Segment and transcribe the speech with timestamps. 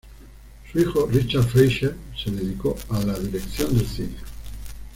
[0.71, 4.15] Su hijo, Richard Fleischer, se dedicó a la dirección de cine.